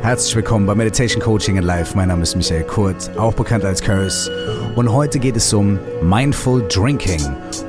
[0.00, 1.96] Herzlich willkommen bei Meditation Coaching in Life.
[1.96, 4.30] Mein Name ist Michael Kurt, auch bekannt als Curse.
[4.76, 7.20] Und heute geht es um Mindful Drinking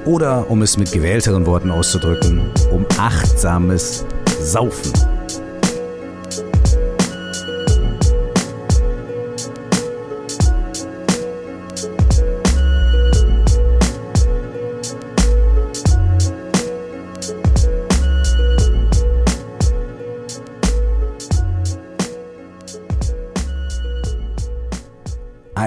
[0.05, 4.05] oder, um es mit gewählteren Worten auszudrücken, um achtsames
[4.39, 5.18] Saufen.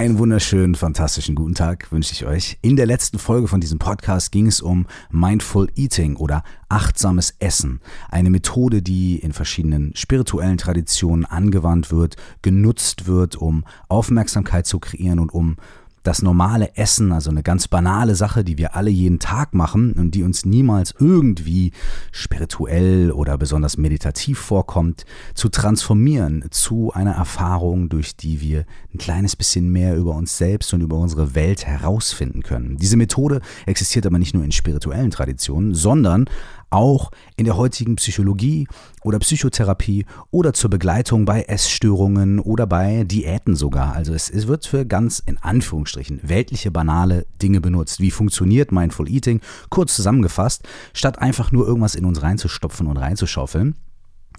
[0.03, 2.59] Einen wunderschönen, fantastischen guten Tag wünsche ich euch.
[2.61, 7.81] In der letzten Folge von diesem Podcast ging es um Mindful Eating oder achtsames Essen.
[8.09, 15.21] Eine Methode, die in verschiedenen spirituellen Traditionen angewandt wird, genutzt wird, um Aufmerksamkeit zu kreieren
[15.21, 15.55] und um
[16.03, 20.15] das normale Essen, also eine ganz banale Sache, die wir alle jeden Tag machen und
[20.15, 21.73] die uns niemals irgendwie
[22.11, 29.37] spirituell oder besonders meditativ vorkommt, zu transformieren zu einer Erfahrung, durch die wir ein kleines
[29.37, 32.77] bisschen mehr über uns selbst und über unsere Welt herausfinden können.
[32.77, 36.27] Diese Methode existiert aber nicht nur in spirituellen Traditionen, sondern
[36.73, 38.67] auch in der heutigen Psychologie
[39.03, 43.95] oder Psychotherapie oder zur Begleitung bei Essstörungen oder bei Diäten sogar.
[43.95, 48.01] Also es, es, wird für ganz in Anführungsstrichen weltliche banale Dinge benutzt.
[48.01, 49.41] Wie funktioniert Mindful Eating?
[49.71, 50.63] Kurz zusammengefasst,
[50.93, 53.77] statt einfach nur irgendwas in uns reinzustopfen und reinzuschaufeln,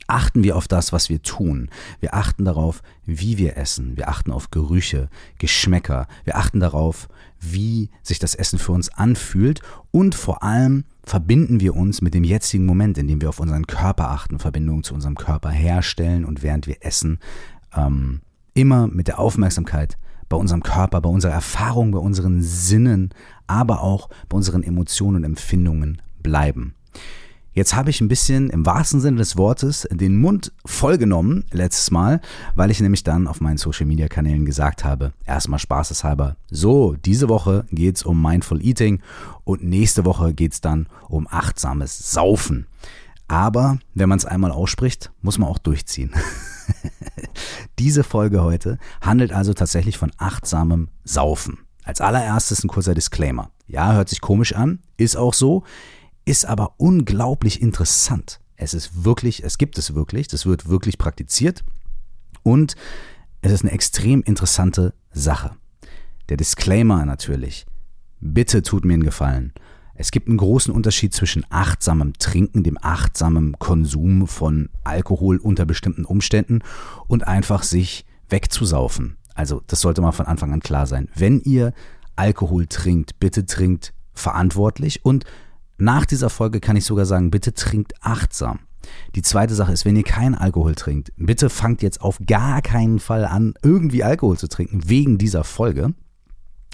[0.08, 1.70] achten wir auf das, was wir tun.
[2.00, 3.98] Wir achten darauf, wie wir essen.
[3.98, 6.08] Wir achten auf Gerüche, Geschmäcker.
[6.24, 7.08] Wir achten darauf,
[7.52, 9.62] wie sich das Essen für uns anfühlt.
[9.92, 13.68] Und vor allem verbinden wir uns mit dem jetzigen Moment, in dem wir auf unseren
[13.68, 17.20] Körper achten, Verbindung zu unserem Körper herstellen und während wir essen,
[17.76, 18.22] ähm,
[18.54, 19.98] immer mit der Aufmerksamkeit
[20.30, 23.14] bei unserem Körper, bei unserer Erfahrung, bei unseren Sinnen,
[23.48, 26.76] aber auch bei unseren Emotionen und Empfindungen bleiben.
[27.54, 32.20] Jetzt habe ich ein bisschen im wahrsten Sinne des Wortes den Mund vollgenommen letztes Mal,
[32.56, 37.30] weil ich nämlich dann auf meinen Social Media Kanälen gesagt habe, erstmal spaßeshalber, so, diese
[37.30, 39.02] Woche geht es um Mindful Eating
[39.44, 42.66] und nächste Woche geht es dann um achtsames Saufen.
[43.28, 46.12] Aber wenn man es einmal ausspricht, muss man auch durchziehen.
[47.80, 51.60] Diese Folge heute handelt also tatsächlich von achtsamem Saufen.
[51.84, 53.52] Als allererstes ein kurzer Disclaimer.
[53.68, 55.64] Ja, hört sich komisch an, ist auch so
[56.26, 58.40] ist aber unglaublich interessant.
[58.56, 61.64] Es ist wirklich, es gibt es wirklich, das wird wirklich praktiziert
[62.44, 62.76] und
[63.42, 65.56] es ist eine extrem interessante Sache.
[66.30, 67.66] Der Disclaimer natürlich.
[68.22, 69.52] Bitte tut mir einen Gefallen.
[69.96, 76.06] Es gibt einen großen Unterschied zwischen achtsamem Trinken, dem achtsamen Konsum von Alkohol unter bestimmten
[76.06, 76.62] Umständen
[77.08, 79.18] und einfach sich wegzusaufen.
[79.36, 81.10] Also das sollte mal von Anfang an klar sein.
[81.16, 81.74] Wenn ihr
[82.16, 85.26] Alkohol trinkt, bitte trinkt verantwortlich und
[85.78, 88.60] nach dieser Folge kann ich sogar sagen, bitte trinkt achtsam.
[89.16, 93.00] Die zweite Sache ist, wenn ihr keinen Alkohol trinkt, bitte fangt jetzt auf gar keinen
[93.00, 95.94] Fall an, irgendwie Alkohol zu trinken, wegen dieser Folge.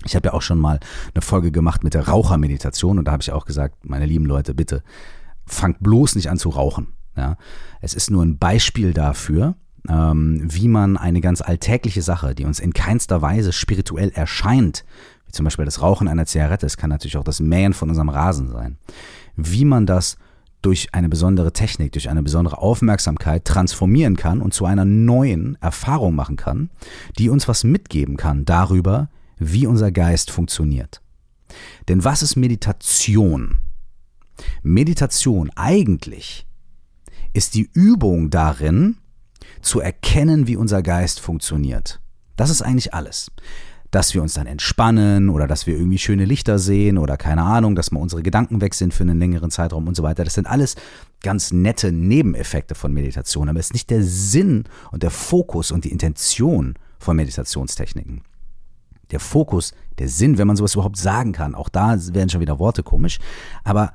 [0.06, 0.80] Ich habe ja auch schon mal
[1.14, 4.54] eine Folge gemacht mit der Rauchermeditation und da habe ich auch gesagt, meine lieben Leute,
[4.54, 4.84] bitte
[5.46, 6.94] fangt bloß nicht an zu rauchen.
[7.16, 7.38] Ja?
[7.82, 9.56] Es ist nur ein Beispiel dafür,
[9.88, 14.86] ähm, wie man eine ganz alltägliche Sache, die uns in keinster Weise spirituell erscheint,
[15.30, 18.10] wie zum Beispiel das Rauchen einer Zigarette, es kann natürlich auch das Mähen von unserem
[18.10, 18.78] Rasen sein,
[19.36, 20.18] wie man das
[20.62, 26.16] durch eine besondere Technik, durch eine besondere Aufmerksamkeit transformieren kann und zu einer neuen Erfahrung
[26.16, 26.70] machen kann,
[27.18, 31.02] die uns was mitgeben kann darüber, wie unser Geist funktioniert.
[31.88, 33.60] Denn was ist Meditation?
[34.64, 36.48] Meditation eigentlich
[37.34, 38.98] ist die Übung darin,
[39.62, 42.00] zu erkennen, wie unser Geist funktioniert.
[42.36, 43.32] Das ist eigentlich alles
[43.92, 47.76] dass wir uns dann entspannen oder dass wir irgendwie schöne Lichter sehen oder keine Ahnung,
[47.76, 50.24] dass mal unsere Gedanken weg sind für einen längeren Zeitraum und so weiter.
[50.24, 50.76] Das sind alles
[51.24, 55.86] ganz nette Nebeneffekte von Meditation, aber es ist nicht der Sinn und der Fokus und
[55.86, 58.22] die Intention von Meditationstechniken.
[59.12, 62.60] Der Fokus, der Sinn, wenn man sowas überhaupt sagen kann, auch da werden schon wieder
[62.60, 63.18] Worte komisch,
[63.64, 63.92] aber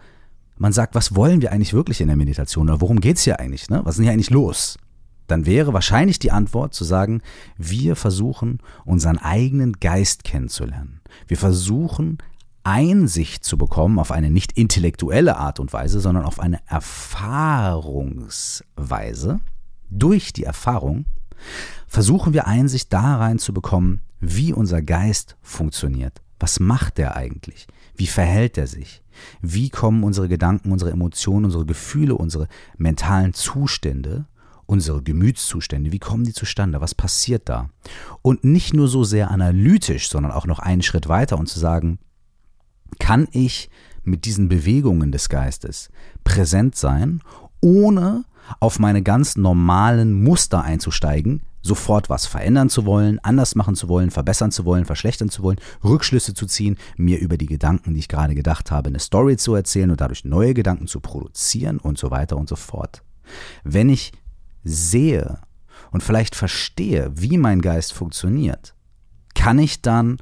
[0.57, 3.39] man sagt, was wollen wir eigentlich wirklich in der Meditation oder worum geht es hier
[3.39, 3.69] eigentlich?
[3.71, 3.81] Ne?
[3.85, 4.77] Was ist denn hier eigentlich los?
[5.27, 7.23] Dann wäre wahrscheinlich die Antwort zu sagen,
[7.57, 11.01] wir versuchen unseren eigenen Geist kennenzulernen.
[11.27, 12.19] Wir versuchen
[12.65, 19.41] Einsicht zu bekommen auf eine nicht intellektuelle Art und Weise, sondern auf eine Erfahrungsweise.
[19.91, 21.05] Durch die Erfahrung
[21.87, 26.23] versuchen wir Einsicht da rein zu bekommen, wie unser Geist funktioniert.
[26.41, 27.67] Was macht der eigentlich?
[27.97, 29.03] Wie verhält er sich?
[29.41, 34.27] Wie kommen unsere Gedanken, unsere Emotionen, unsere Gefühle, unsere mentalen Zustände
[34.67, 37.71] unsere Gemütszustände, wie kommen die zustande, was passiert da?
[38.23, 41.99] Und nicht nur so sehr analytisch, sondern auch noch einen Schritt weiter und zu sagen,
[42.99, 43.71] kann ich
[44.03, 45.91] mit diesen Bewegungen des Geistes
[46.23, 47.21] präsent sein,
[47.61, 48.25] ohne
[48.61, 54.11] auf meine ganz normalen Muster einzusteigen, sofort was verändern zu wollen, anders machen zu wollen,
[54.11, 58.09] verbessern zu wollen, verschlechtern zu wollen, Rückschlüsse zu ziehen, mir über die Gedanken, die ich
[58.09, 62.11] gerade gedacht habe, eine Story zu erzählen und dadurch neue Gedanken zu produzieren und so
[62.11, 63.03] weiter und so fort.
[63.65, 64.13] Wenn ich
[64.65, 65.39] sehe
[65.91, 68.75] und vielleicht verstehe, wie mein Geist funktioniert,
[69.35, 70.19] kann ich dann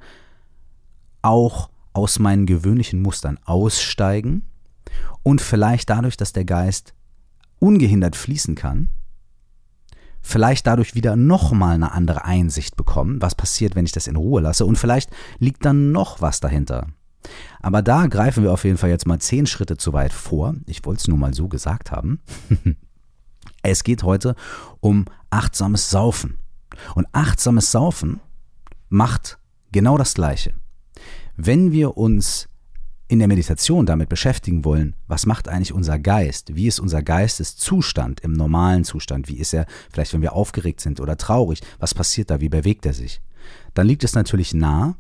[1.23, 4.43] auch aus meinen gewöhnlichen Mustern aussteigen
[5.23, 6.95] und vielleicht dadurch, dass der Geist
[7.59, 8.89] ungehindert fließen kann,
[10.21, 14.41] vielleicht dadurch wieder nochmal eine andere Einsicht bekommen, was passiert, wenn ich das in Ruhe
[14.41, 16.89] lasse und vielleicht liegt dann noch was dahinter.
[17.61, 20.55] Aber da greifen wir auf jeden Fall jetzt mal zehn Schritte zu weit vor.
[20.67, 22.21] Ich wollte es nur mal so gesagt haben.
[23.63, 24.35] es geht heute
[24.81, 26.39] um achtsames Saufen.
[26.95, 28.21] Und achtsames Saufen
[28.89, 29.39] macht
[29.73, 30.55] genau das Gleiche.
[31.37, 32.49] Wenn wir uns
[33.09, 36.55] in der Meditation damit beschäftigen wollen, was macht eigentlich unser Geist?
[36.55, 39.29] Wie ist unser Geisteszustand im normalen Zustand?
[39.29, 41.61] Wie ist er vielleicht, wenn wir aufgeregt sind oder traurig?
[41.79, 42.41] Was passiert da?
[42.41, 43.21] Wie bewegt er sich?
[43.75, 44.95] Dann liegt es natürlich nahe,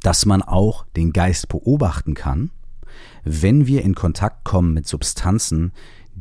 [0.00, 2.50] dass man auch den Geist beobachten kann,
[3.24, 5.72] wenn wir in Kontakt kommen mit Substanzen,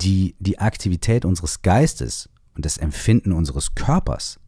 [0.01, 4.39] die die Aktivität unseres Geistes und das Empfinden unseres Körpers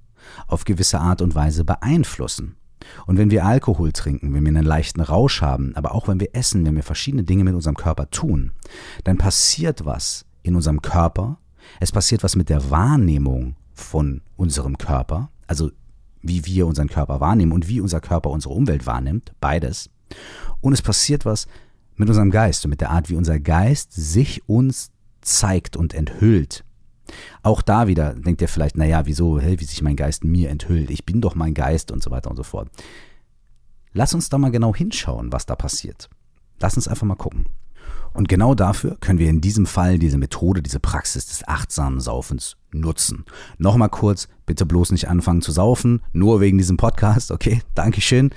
[0.48, 2.56] auf gewisse Art und Weise beeinflussen.
[3.06, 6.36] Und wenn wir Alkohol trinken, wenn wir einen leichten Rausch haben, aber auch wenn wir
[6.36, 8.52] essen, wenn wir verschiedene Dinge mit unserem Körper tun,
[9.04, 11.38] dann passiert was in unserem Körper.
[11.80, 15.72] Es passiert was mit der Wahrnehmung von unserem Körper, also
[16.22, 19.90] wie wir unseren Körper wahrnehmen und wie unser Körper unsere Umwelt wahrnimmt, beides.
[20.62, 21.48] Und es passiert was
[21.96, 24.92] mit unserem Geist und mit der Art, wie unser Geist sich uns
[25.24, 26.64] zeigt und enthüllt.
[27.42, 30.90] Auch da wieder denkt ihr vielleicht, naja, wieso, hey, wie sich mein Geist mir enthüllt,
[30.90, 32.70] ich bin doch mein Geist und so weiter und so fort.
[33.92, 36.10] Lass uns da mal genau hinschauen, was da passiert.
[36.60, 37.46] Lass uns einfach mal gucken.
[38.14, 42.58] Und genau dafür können wir in diesem Fall diese Methode, diese Praxis des achtsamen Saufens
[42.72, 43.26] nutzen.
[43.58, 47.62] Nochmal kurz, bitte bloß nicht anfangen zu saufen, nur wegen diesem Podcast, okay?
[47.74, 48.32] Dankeschön.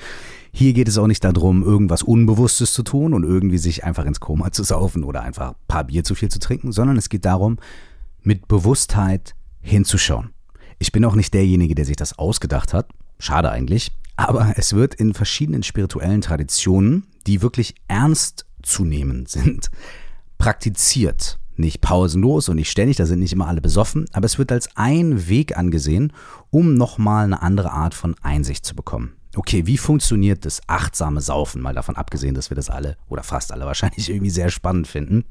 [0.58, 4.20] Hier geht es auch nicht darum, irgendwas Unbewusstes zu tun und irgendwie sich einfach ins
[4.20, 7.26] Koma zu saufen oder einfach ein paar Bier zu viel zu trinken, sondern es geht
[7.26, 7.58] darum,
[8.22, 10.30] mit Bewusstheit hinzuschauen.
[10.78, 12.88] Ich bin auch nicht derjenige, der sich das ausgedacht hat.
[13.18, 13.92] Schade eigentlich.
[14.16, 19.70] Aber es wird in verschiedenen spirituellen Traditionen, die wirklich ernst zu nehmen sind,
[20.38, 21.38] praktiziert.
[21.56, 24.68] Nicht pausenlos und nicht ständig, da sind nicht immer alle besoffen, aber es wird als
[24.76, 26.12] ein Weg angesehen,
[26.50, 29.14] um nochmal eine andere Art von Einsicht zu bekommen.
[29.34, 31.60] Okay, wie funktioniert das achtsame Saufen?
[31.60, 35.24] Mal davon abgesehen, dass wir das alle oder fast alle wahrscheinlich irgendwie sehr spannend finden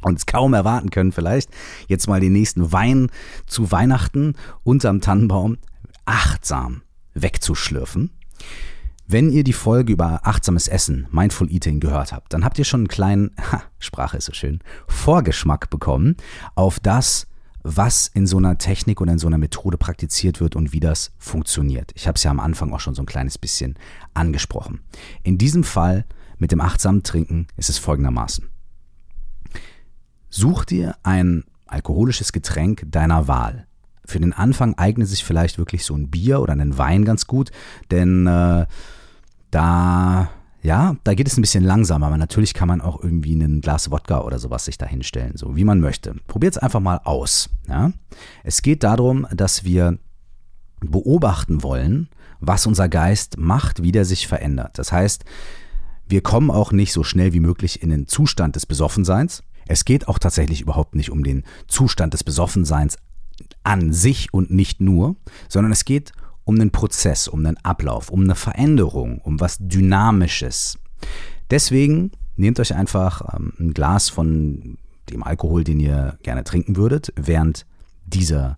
[0.00, 1.50] und es kaum erwarten können vielleicht,
[1.86, 3.10] jetzt mal den nächsten Wein
[3.46, 5.58] zu Weihnachten unterm Tannenbaum
[6.04, 6.82] achtsam
[7.14, 8.10] wegzuschlürfen.
[9.12, 12.80] Wenn ihr die Folge über achtsames Essen, Mindful Eating gehört habt, dann habt ihr schon
[12.80, 16.16] einen kleinen, ha, Sprache ist so schön, Vorgeschmack bekommen
[16.54, 17.26] auf das,
[17.62, 21.12] was in so einer Technik oder in so einer Methode praktiziert wird und wie das
[21.18, 21.92] funktioniert.
[21.94, 23.74] Ich habe es ja am Anfang auch schon so ein kleines bisschen
[24.14, 24.80] angesprochen.
[25.22, 26.06] In diesem Fall
[26.38, 28.48] mit dem achtsamen Trinken ist es folgendermaßen.
[30.30, 33.66] Such dir ein alkoholisches Getränk deiner Wahl.
[34.06, 37.50] Für den Anfang eignet sich vielleicht wirklich so ein Bier oder ein Wein ganz gut,
[37.90, 38.64] denn äh,
[39.52, 40.28] da
[40.64, 43.90] ja, da geht es ein bisschen langsamer, aber natürlich kann man auch irgendwie ein Glas
[43.90, 46.14] Wodka oder sowas sich da hinstellen, so wie man möchte.
[46.28, 47.50] Probiert es einfach mal aus.
[47.68, 47.90] Ja?
[48.44, 49.98] Es geht darum, dass wir
[50.78, 54.78] beobachten wollen, was unser Geist macht, wie der sich verändert.
[54.78, 55.24] Das heißt,
[56.08, 60.08] wir kommen auch nicht so schnell wie möglich in den Zustand des Besoffenseins, es geht
[60.08, 62.98] auch tatsächlich überhaupt nicht um den Zustand des Besoffenseins
[63.62, 65.16] an sich und nicht nur,
[65.48, 66.12] sondern es geht
[66.44, 70.78] um einen Prozess, um einen Ablauf, um eine Veränderung, um was Dynamisches.
[71.50, 74.78] Deswegen nehmt euch einfach ähm, ein Glas von
[75.10, 77.66] dem Alkohol, den ihr gerne trinken würdet, während
[78.06, 78.56] dieser,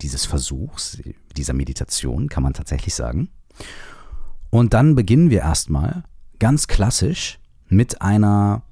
[0.00, 0.98] dieses Versuchs,
[1.36, 3.30] dieser Meditation, kann man tatsächlich sagen.
[4.50, 6.04] Und dann beginnen wir erstmal
[6.38, 8.62] ganz klassisch mit einer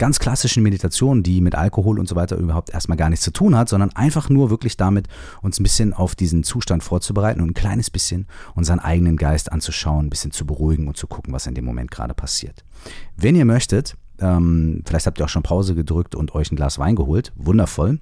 [0.00, 3.54] ganz klassischen Meditation, die mit Alkohol und so weiter überhaupt erstmal gar nichts zu tun
[3.54, 5.06] hat, sondern einfach nur wirklich damit,
[5.42, 10.06] uns ein bisschen auf diesen Zustand vorzubereiten und ein kleines bisschen unseren eigenen Geist anzuschauen,
[10.06, 12.64] ein bisschen zu beruhigen und zu gucken, was in dem Moment gerade passiert.
[13.16, 16.78] Wenn ihr möchtet, ähm, vielleicht habt ihr auch schon Pause gedrückt und euch ein Glas
[16.78, 18.00] Wein geholt, wundervoll.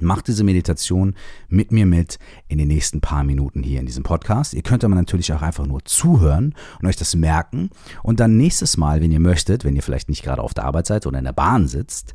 [0.00, 1.14] Macht diese Meditation
[1.48, 4.54] mit mir mit in den nächsten paar Minuten hier in diesem Podcast.
[4.54, 7.70] Ihr könnt aber natürlich auch einfach nur zuhören und euch das merken
[8.02, 10.86] und dann nächstes Mal, wenn ihr möchtet, wenn ihr vielleicht nicht gerade auf der Arbeit
[10.86, 12.14] seid oder in der Bahn sitzt,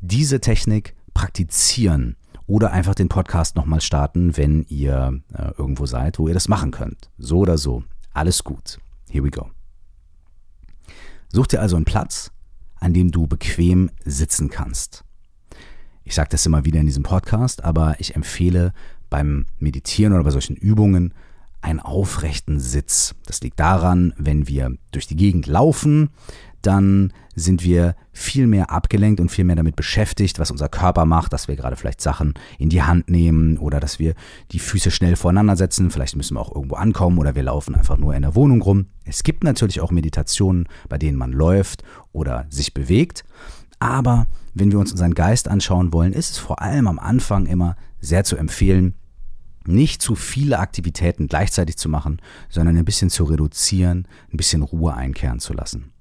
[0.00, 6.28] diese Technik praktizieren oder einfach den Podcast nochmal starten, wenn ihr äh, irgendwo seid, wo
[6.28, 7.10] ihr das machen könnt.
[7.18, 7.84] So oder so.
[8.12, 8.78] Alles gut.
[9.08, 9.50] Here we go.
[11.32, 12.30] Such dir also einen Platz,
[12.76, 15.04] an dem du bequem sitzen kannst.
[16.04, 18.72] Ich sage das immer wieder in diesem Podcast, aber ich empfehle
[19.10, 21.14] beim Meditieren oder bei solchen Übungen
[21.60, 23.14] einen aufrechten Sitz.
[23.26, 26.10] Das liegt daran, wenn wir durch die Gegend laufen,
[26.60, 31.32] dann sind wir viel mehr abgelenkt und viel mehr damit beschäftigt, was unser Körper macht,
[31.32, 34.14] dass wir gerade vielleicht Sachen in die Hand nehmen oder dass wir
[34.52, 35.90] die Füße schnell voreinander setzen.
[35.90, 38.86] Vielleicht müssen wir auch irgendwo ankommen oder wir laufen einfach nur in der Wohnung rum.
[39.04, 41.82] Es gibt natürlich auch Meditationen, bei denen man läuft
[42.12, 43.24] oder sich bewegt.
[43.78, 47.76] Aber wenn wir uns unseren Geist anschauen wollen, ist es vor allem am Anfang immer
[48.00, 48.94] sehr zu empfehlen,
[49.66, 54.94] nicht zu viele Aktivitäten gleichzeitig zu machen, sondern ein bisschen zu reduzieren, ein bisschen Ruhe
[54.94, 55.92] einkehren zu lassen.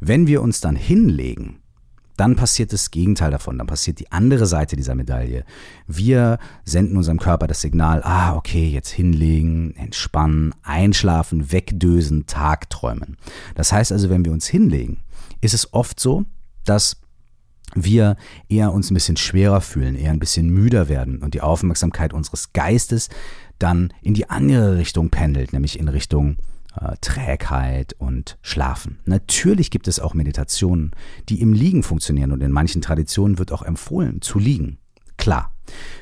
[0.00, 1.60] Wenn wir uns dann hinlegen,
[2.16, 5.44] dann passiert das Gegenteil davon, dann passiert die andere Seite dieser Medaille.
[5.86, 13.18] Wir senden unserem Körper das Signal, ah, okay, jetzt hinlegen, entspannen, einschlafen, wegdösen, tagträumen.
[13.54, 15.00] Das heißt also, wenn wir uns hinlegen,
[15.42, 16.24] ist es oft so,
[16.64, 16.96] dass
[17.76, 18.16] wir
[18.48, 22.52] eher uns ein bisschen schwerer fühlen, eher ein bisschen müder werden und die Aufmerksamkeit unseres
[22.52, 23.08] Geistes
[23.58, 26.36] dann in die andere Richtung pendelt, nämlich in Richtung
[26.80, 28.98] äh, Trägheit und Schlafen.
[29.04, 30.92] Natürlich gibt es auch Meditationen,
[31.28, 34.78] die im Liegen funktionieren und in manchen Traditionen wird auch empfohlen zu liegen.
[35.16, 35.52] Klar.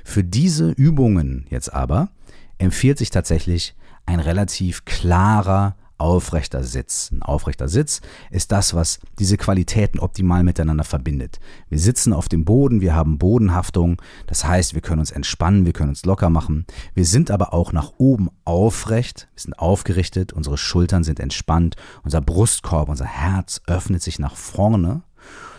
[0.05, 2.11] Für diese Übungen jetzt aber
[2.59, 3.75] empfiehlt sich tatsächlich
[4.07, 7.11] ein relativ klarer aufrechter Sitz.
[7.13, 11.41] Ein aufrechter Sitz ist das, was diese Qualitäten optimal miteinander verbindet.
[11.69, 15.73] Wir sitzen auf dem Boden, wir haben Bodenhaftung, das heißt, wir können uns entspannen, wir
[15.73, 16.67] können uns locker machen.
[16.95, 22.21] Wir sind aber auch nach oben aufrecht, wir sind aufgerichtet, unsere Schultern sind entspannt, unser
[22.21, 25.03] Brustkorb, unser Herz öffnet sich nach vorne,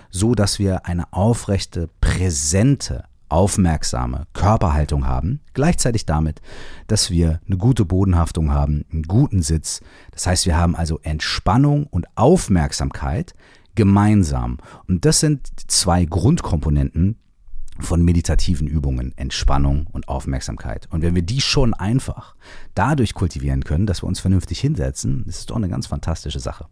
[0.10, 6.42] so dass wir eine aufrechte, präsente aufmerksame Körperhaltung haben, gleichzeitig damit,
[6.88, 9.82] dass wir eine gute Bodenhaftung haben, einen guten Sitz.
[10.12, 13.34] Das heißt, wir haben also Entspannung und Aufmerksamkeit
[13.76, 14.58] gemeinsam.
[14.88, 17.20] Und das sind zwei Grundkomponenten
[17.80, 20.88] von meditativen Übungen, Entspannung und Aufmerksamkeit.
[20.92, 22.36] Und wenn wir die schon einfach
[22.74, 26.68] dadurch kultivieren können, dass wir uns vernünftig hinsetzen, ist es doch eine ganz fantastische Sache.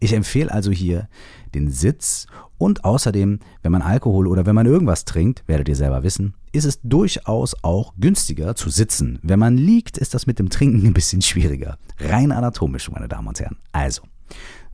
[0.00, 1.08] Ich empfehle also hier
[1.54, 2.26] den Sitz
[2.58, 6.64] und außerdem, wenn man Alkohol oder wenn man irgendwas trinkt, werdet ihr selber wissen, ist
[6.64, 9.18] es durchaus auch günstiger zu sitzen.
[9.22, 11.78] Wenn man liegt, ist das mit dem Trinken ein bisschen schwieriger.
[11.98, 13.58] Rein anatomisch, meine Damen und Herren.
[13.72, 14.02] Also,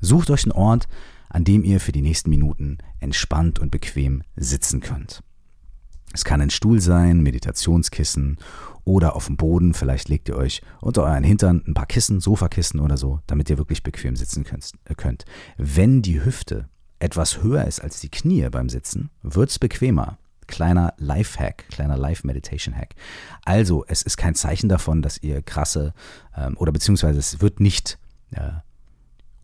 [0.00, 0.88] sucht euch einen Ort,
[1.28, 5.22] an dem ihr für die nächsten Minuten entspannt und bequem sitzen könnt.
[6.14, 8.38] Es kann ein Stuhl sein, Meditationskissen
[8.84, 9.74] oder auf dem Boden.
[9.74, 13.58] Vielleicht legt ihr euch unter euren Hintern ein paar Kissen, Sofakissen oder so, damit ihr
[13.58, 15.24] wirklich bequem sitzen könnt.
[15.56, 16.68] Wenn die Hüfte
[17.00, 20.18] etwas höher ist als die Knie beim Sitzen, wird es bequemer.
[20.46, 22.94] Kleiner Life-Hack, kleiner Life-Meditation-Hack.
[23.44, 25.94] Also, es ist kein Zeichen davon, dass ihr krasse,
[26.36, 27.98] ähm, oder beziehungsweise es wird nicht
[28.30, 28.50] äh,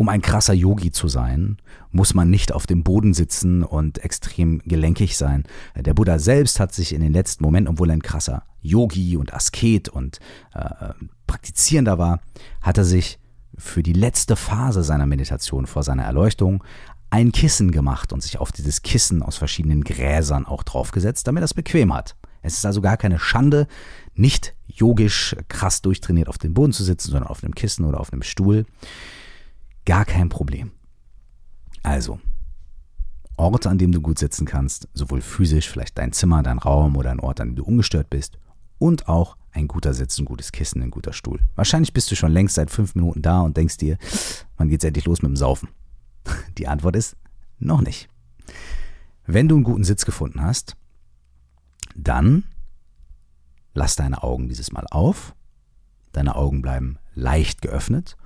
[0.01, 1.59] um ein krasser Yogi zu sein,
[1.91, 5.45] muss man nicht auf dem Boden sitzen und extrem gelenkig sein.
[5.77, 9.35] Der Buddha selbst hat sich in den letzten Momenten, obwohl er ein krasser Yogi und
[9.35, 10.19] Asket und
[10.55, 10.95] äh,
[11.27, 12.21] Praktizierender war,
[12.63, 13.19] hat er sich
[13.59, 16.65] für die letzte Phase seiner Meditation vor seiner Erleuchtung
[17.11, 21.45] ein Kissen gemacht und sich auf dieses Kissen aus verschiedenen Gräsern auch draufgesetzt, damit er
[21.45, 22.17] es bequem hat.
[22.41, 23.67] Es ist also gar keine Schande,
[24.15, 28.15] nicht yogisch krass durchtrainiert auf dem Boden zu sitzen, sondern auf einem Kissen oder auf
[28.15, 28.65] einem Stuhl.
[29.85, 30.73] Gar kein Problem.
[31.83, 32.21] Also,
[33.37, 37.11] Orte, an dem du gut sitzen kannst, sowohl physisch, vielleicht dein Zimmer, dein Raum oder
[37.11, 38.39] ein Ort, an dem du ungestört bist,
[38.79, 41.41] und auch ein guter Sitz, ein gutes Kissen, ein guter Stuhl.
[41.55, 43.99] Wahrscheinlich bist du schon längst seit fünf Minuten da und denkst dir,
[44.57, 45.69] wann geht's endlich los mit dem Saufen?
[46.59, 47.17] Die Antwort ist
[47.59, 48.09] noch nicht.
[49.27, 50.77] Wenn du einen guten Sitz gefunden hast,
[51.95, 52.45] dann
[53.75, 55.35] lass deine Augen dieses Mal auf.
[56.13, 58.17] Deine Augen bleiben leicht geöffnet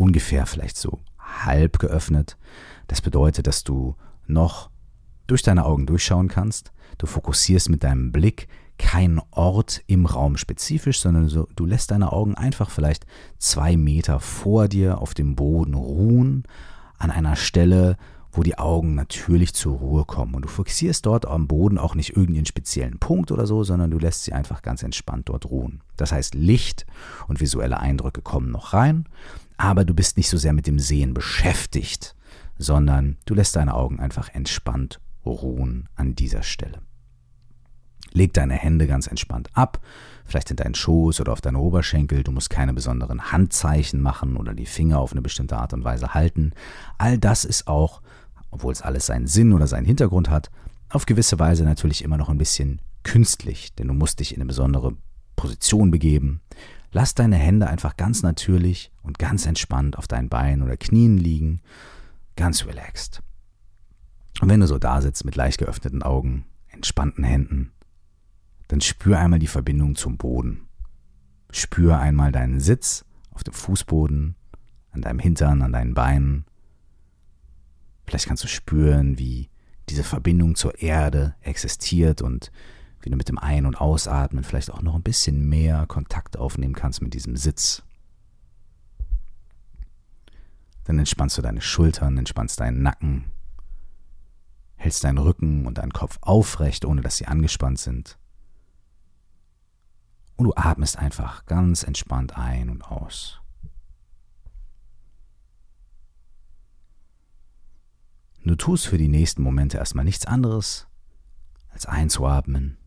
[0.00, 2.38] ungefähr vielleicht so halb geöffnet.
[2.88, 4.70] Das bedeutet, dass du noch
[5.26, 6.72] durch deine Augen durchschauen kannst.
[6.96, 12.12] Du fokussierst mit deinem Blick keinen Ort im Raum spezifisch, sondern so, du lässt deine
[12.12, 13.06] Augen einfach vielleicht
[13.38, 16.44] zwei Meter vor dir auf dem Boden ruhen,
[16.96, 17.98] an einer Stelle,
[18.32, 20.34] wo die Augen natürlich zur Ruhe kommen.
[20.34, 23.98] Und du fokussierst dort am Boden auch nicht irgendeinen speziellen Punkt oder so, sondern du
[23.98, 25.82] lässt sie einfach ganz entspannt dort ruhen.
[25.96, 26.86] Das heißt, Licht
[27.28, 29.04] und visuelle Eindrücke kommen noch rein,
[29.60, 32.16] aber du bist nicht so sehr mit dem Sehen beschäftigt,
[32.56, 36.78] sondern du lässt deine Augen einfach entspannt ruhen an dieser Stelle.
[38.12, 39.78] Leg deine Hände ganz entspannt ab,
[40.24, 42.22] vielleicht in deinen Schoß oder auf deine Oberschenkel.
[42.22, 46.14] Du musst keine besonderen Handzeichen machen oder die Finger auf eine bestimmte Art und Weise
[46.14, 46.52] halten.
[46.96, 48.00] All das ist auch,
[48.50, 50.50] obwohl es alles seinen Sinn oder seinen Hintergrund hat,
[50.88, 54.48] auf gewisse Weise natürlich immer noch ein bisschen künstlich, denn du musst dich in eine
[54.48, 54.96] besondere
[55.36, 56.40] Position begeben.
[56.92, 61.60] Lass deine Hände einfach ganz natürlich und ganz entspannt auf deinen Beinen oder Knien liegen,
[62.36, 63.22] ganz relaxed.
[64.40, 67.72] Und wenn du so da sitzt mit leicht geöffneten Augen, entspannten Händen,
[68.68, 70.68] dann spür einmal die Verbindung zum Boden.
[71.50, 74.36] Spür einmal deinen Sitz auf dem Fußboden,
[74.92, 76.44] an deinem Hintern, an deinen Beinen.
[78.06, 79.50] Vielleicht kannst du spüren, wie
[79.88, 82.50] diese Verbindung zur Erde existiert und
[83.02, 86.74] wie du mit dem Ein- und Ausatmen vielleicht auch noch ein bisschen mehr Kontakt aufnehmen
[86.74, 87.82] kannst mit diesem Sitz.
[90.84, 93.32] Dann entspannst du deine Schultern, entspannst deinen Nacken,
[94.76, 98.18] hältst deinen Rücken und deinen Kopf aufrecht, ohne dass sie angespannt sind.
[100.36, 103.40] Und du atmest einfach ganz entspannt ein und aus.
[108.42, 110.88] Du tust für die nächsten Momente erstmal nichts anderes,
[111.68, 112.79] als einzuatmen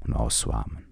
[0.00, 0.90] und auszuatmen.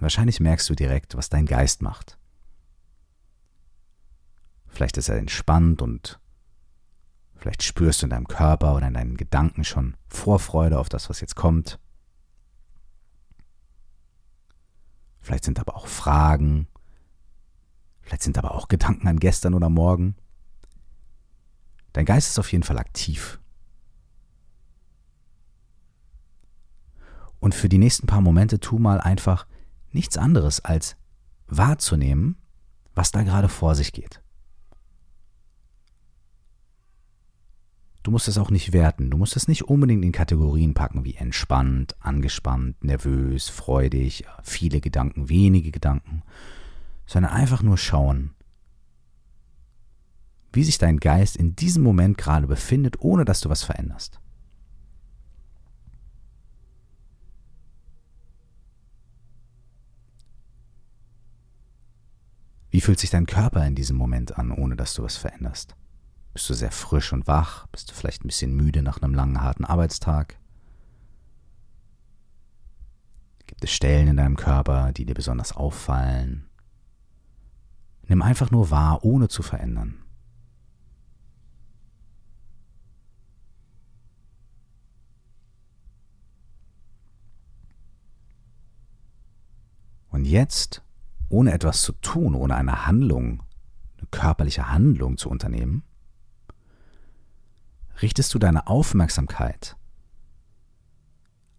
[0.00, 2.18] Wahrscheinlich merkst du direkt, was dein Geist macht.
[4.68, 6.20] Vielleicht ist er entspannt und
[7.34, 11.20] vielleicht spürst du in deinem Körper oder in deinen Gedanken schon Vorfreude auf das, was
[11.20, 11.80] jetzt kommt.
[15.20, 16.68] Vielleicht sind aber auch Fragen,
[18.00, 20.14] vielleicht sind aber auch Gedanken an gestern oder morgen.
[21.98, 23.40] Dein Geist ist auf jeden Fall aktiv.
[27.40, 29.48] Und für die nächsten paar Momente tu mal einfach
[29.90, 30.96] nichts anderes als
[31.48, 32.36] wahrzunehmen,
[32.94, 34.22] was da gerade vor sich geht.
[38.04, 41.16] Du musst es auch nicht werten, du musst es nicht unbedingt in Kategorien packen wie
[41.16, 46.22] entspannt, angespannt, nervös, freudig, viele Gedanken, wenige Gedanken,
[47.06, 48.36] sondern einfach nur schauen,
[50.52, 54.20] wie sich dein Geist in diesem Moment gerade befindet, ohne dass du was veränderst.
[62.70, 65.74] Wie fühlt sich dein Körper in diesem Moment an, ohne dass du was veränderst?
[66.34, 67.66] Bist du sehr frisch und wach?
[67.68, 70.38] Bist du vielleicht ein bisschen müde nach einem langen, harten Arbeitstag?
[73.46, 76.48] Gibt es Stellen in deinem Körper, die dir besonders auffallen?
[78.06, 80.04] Nimm einfach nur wahr, ohne zu verändern.
[90.18, 90.82] Und jetzt,
[91.28, 93.44] ohne etwas zu tun, ohne eine Handlung,
[93.98, 95.84] eine körperliche Handlung zu unternehmen,
[98.02, 99.76] richtest du deine Aufmerksamkeit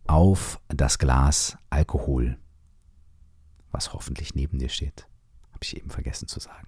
[0.07, 2.37] auf das Glas Alkohol,
[3.71, 5.07] was hoffentlich neben dir steht.
[5.53, 6.67] Habe ich eben vergessen zu sagen.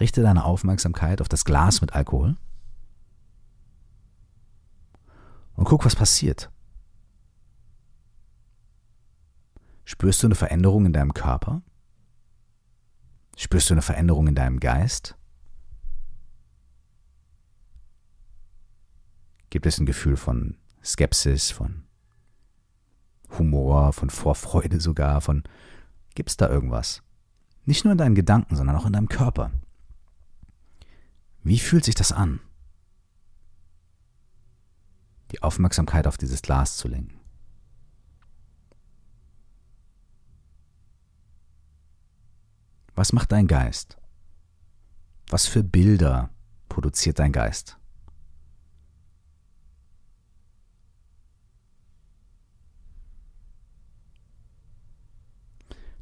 [0.00, 2.34] Richte deine Aufmerksamkeit auf das Glas mit Alkohol
[5.54, 6.50] und guck, was passiert.
[9.90, 11.62] Spürst du eine Veränderung in deinem Körper?
[13.36, 15.16] Spürst du eine Veränderung in deinem Geist?
[19.50, 21.82] Gibt es ein Gefühl von Skepsis, von
[23.36, 25.42] Humor, von Vorfreude sogar, von
[26.14, 27.02] gibt es da irgendwas?
[27.64, 29.50] Nicht nur in deinen Gedanken, sondern auch in deinem Körper.
[31.42, 32.38] Wie fühlt sich das an?
[35.32, 37.19] Die Aufmerksamkeit auf dieses Glas zu lenken.
[43.00, 43.96] Was macht dein Geist?
[45.30, 46.28] Was für Bilder
[46.68, 47.78] produziert dein Geist?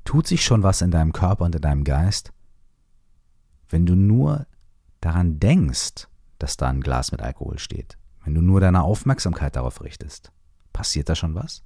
[0.04, 2.32] Tut sich schon was in deinem Körper und in deinem Geist,
[3.68, 4.48] wenn du nur
[5.00, 6.08] daran denkst,
[6.40, 7.96] dass da ein Glas mit Alkohol steht?
[8.24, 10.32] Wenn du nur deine Aufmerksamkeit darauf richtest?
[10.72, 11.62] Passiert da schon was?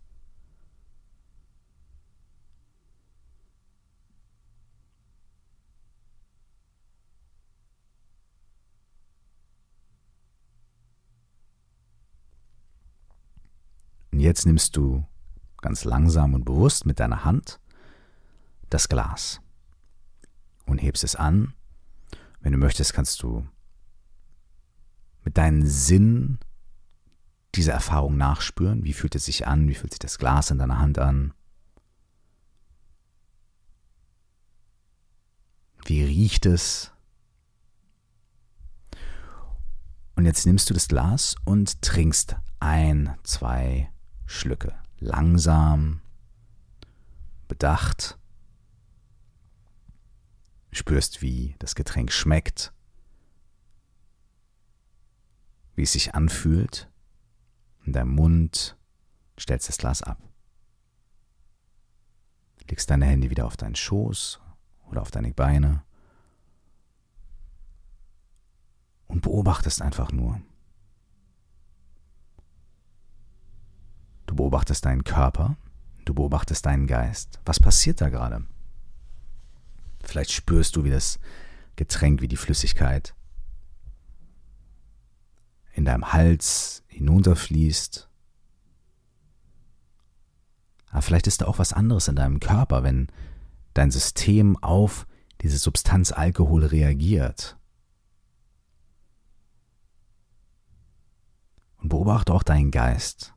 [14.22, 15.04] Jetzt nimmst du
[15.58, 17.60] ganz langsam und bewusst mit deiner Hand
[18.70, 19.40] das Glas
[20.66, 21.54] und hebst es an.
[22.40, 23.46] Wenn du möchtest, kannst du
[25.24, 26.38] mit deinen Sinnen
[27.54, 28.84] diese Erfahrung nachspüren.
[28.84, 29.68] Wie fühlt es sich an?
[29.68, 31.34] Wie fühlt sich das Glas in deiner Hand an?
[35.84, 36.92] Wie riecht es?
[40.14, 43.90] Und jetzt nimmst du das Glas und trinkst ein, zwei
[44.26, 44.74] Schlücke.
[44.98, 46.00] Langsam,
[47.48, 48.18] bedacht.
[50.70, 52.72] Spürst, wie das Getränk schmeckt,
[55.74, 56.88] wie es sich anfühlt
[57.84, 58.76] in deinem Mund,
[59.38, 60.18] stellst das Glas ab.
[62.70, 64.40] Legst deine Hände wieder auf deinen Schoß
[64.88, 65.82] oder auf deine Beine
[69.08, 70.40] und beobachtest einfach nur.
[74.42, 75.56] Beobachtest deinen Körper,
[76.04, 77.38] du beobachtest deinen Geist.
[77.44, 78.44] Was passiert da gerade?
[80.02, 81.20] Vielleicht spürst du, wie das
[81.76, 83.14] Getränk, wie die Flüssigkeit
[85.74, 88.10] in deinem Hals hinunterfließt.
[90.90, 93.12] Aber vielleicht ist da auch was anderes in deinem Körper, wenn
[93.74, 95.06] dein System auf
[95.40, 97.56] diese Substanz Alkohol reagiert.
[101.76, 103.31] Und beobachte auch deinen Geist.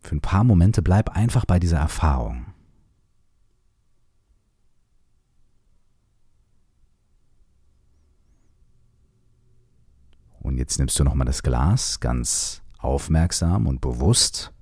[0.00, 2.46] Für ein paar Momente bleib einfach bei dieser Erfahrung.
[10.40, 14.52] Und jetzt nimmst du nochmal das Glas ganz aufmerksam und bewusst.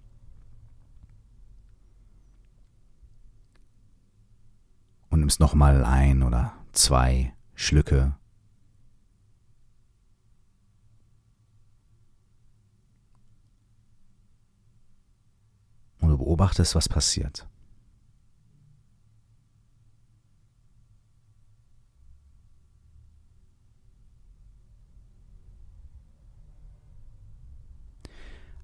[5.08, 8.16] Und nimmst nochmal ein oder zwei Schlücke
[16.08, 17.46] und du beobachtest, was passiert.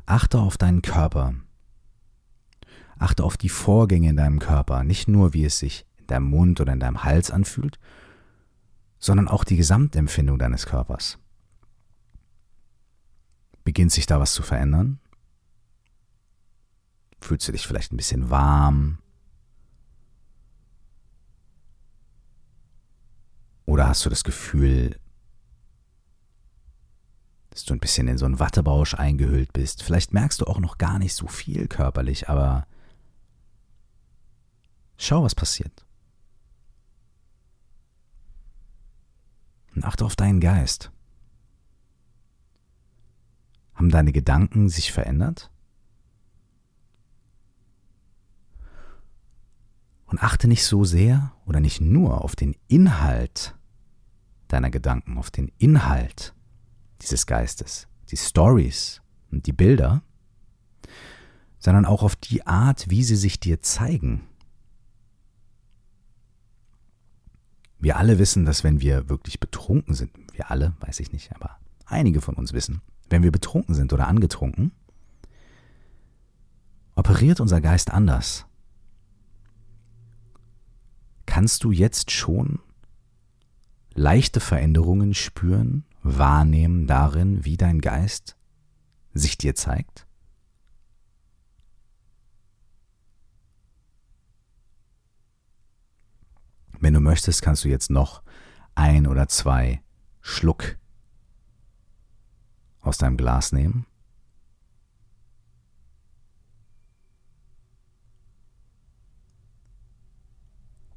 [0.07, 1.35] Achte auf deinen Körper.
[2.99, 6.61] Achte auf die Vorgänge in deinem Körper, nicht nur wie es sich in deinem Mund
[6.61, 7.79] oder in deinem Hals anfühlt,
[8.99, 11.19] sondern auch die Gesamtempfindung deines Körpers.
[13.65, 15.01] Beginnt sich da was zu verändern?
[17.25, 18.99] Fühlst du dich vielleicht ein bisschen warm?
[23.65, 25.01] Oder hast du das Gefühl,
[27.49, 29.83] dass du ein bisschen in so einen Wattebausch eingehüllt bist?
[29.83, 32.67] Vielleicht merkst du auch noch gar nicht so viel körperlich, aber
[34.99, 35.87] schau, was passiert.
[39.75, 40.93] Und achte auf deinen Geist.
[43.73, 45.51] Haben deine Gedanken sich verändert?
[50.15, 53.57] Und achte nicht so sehr oder nicht nur auf den Inhalt
[54.47, 56.37] deiner Gedanken, auf den Inhalt
[57.03, 60.05] dieses Geistes, die Stories und die Bilder,
[61.59, 64.29] sondern auch auf die Art, wie sie sich dir zeigen.
[67.81, 71.59] Wir alle wissen, dass wenn wir wirklich betrunken sind, wir alle, weiß ich nicht, aber
[71.87, 74.71] einige von uns wissen, wenn wir betrunken sind oder angetrunken,
[76.95, 78.47] operiert unser Geist anders.
[81.35, 82.61] Kannst du jetzt schon
[83.93, 88.37] leichte Veränderungen spüren, wahrnehmen darin, wie dein Geist
[89.15, 90.07] sich dir zeigt?
[96.79, 98.23] Wenn du möchtest, kannst du jetzt noch
[98.77, 99.83] ein oder zwei
[100.21, 100.77] Schluck
[102.81, 103.87] aus deinem Glas nehmen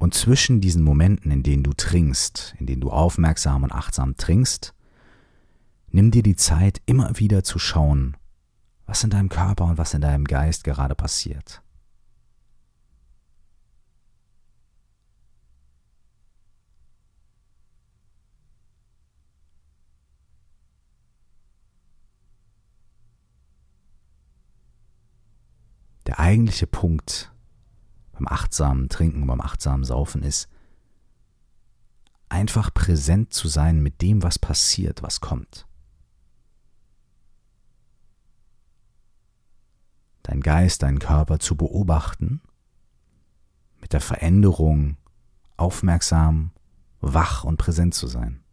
[0.07, 4.73] Und zwischen diesen Momenten, in denen du trinkst, in denen du aufmerksam und achtsam trinkst,
[5.89, 8.15] nimm dir die Zeit, immer wieder zu schauen,
[8.85, 11.61] was in deinem Körper und was in deinem Geist gerade passiert.
[26.05, 27.33] Der eigentliche Punkt
[28.17, 30.49] beim achtsamen Trinken, beim achtsamen Saufen ist,
[32.29, 35.67] einfach präsent zu sein mit dem, was passiert, was kommt.
[40.23, 42.41] Dein Geist, deinen Körper zu beobachten,
[43.79, 44.97] mit der Veränderung
[45.55, 46.51] aufmerksam,
[46.99, 48.43] wach und präsent zu sein.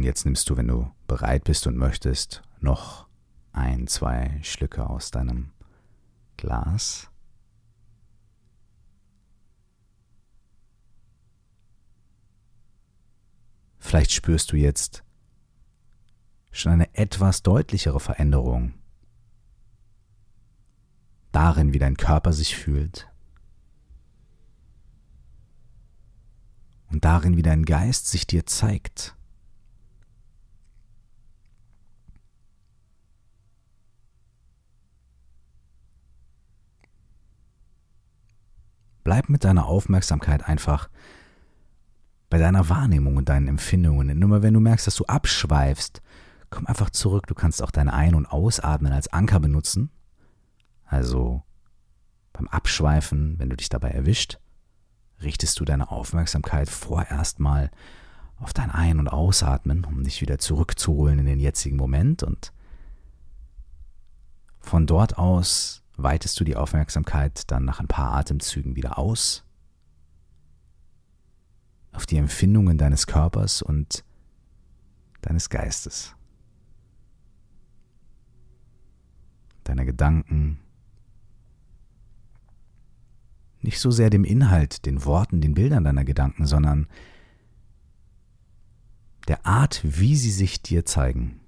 [0.00, 3.06] Und jetzt nimmst du, wenn du bereit bist und möchtest, noch
[3.52, 5.50] ein, zwei Schlücke aus deinem
[6.38, 7.10] Glas.
[13.78, 15.04] Vielleicht spürst du jetzt
[16.50, 18.72] schon eine etwas deutlichere Veränderung
[21.30, 23.06] darin, wie dein Körper sich fühlt
[26.90, 29.14] und darin, wie dein Geist sich dir zeigt.
[39.10, 40.88] Bleib mit deiner Aufmerksamkeit einfach
[42.28, 44.08] bei deiner Wahrnehmung und deinen Empfindungen.
[44.08, 46.00] Und immer wenn du merkst, dass du abschweifst,
[46.48, 47.26] komm einfach zurück.
[47.26, 49.90] Du kannst auch dein Ein- und Ausatmen als Anker benutzen.
[50.84, 51.42] Also
[52.32, 54.38] beim Abschweifen, wenn du dich dabei erwischt,
[55.20, 57.72] richtest du deine Aufmerksamkeit vorerst mal
[58.36, 62.52] auf dein Ein- und Ausatmen, um dich wieder zurückzuholen in den jetzigen Moment und
[64.60, 69.44] von dort aus weitest du die Aufmerksamkeit dann nach ein paar Atemzügen wieder aus?
[71.92, 74.04] Auf die Empfindungen deines Körpers und
[75.22, 76.14] deines Geistes,
[79.64, 80.60] deiner Gedanken,
[83.60, 86.86] nicht so sehr dem Inhalt, den Worten, den Bildern deiner Gedanken, sondern
[89.28, 91.39] der Art, wie sie sich dir zeigen.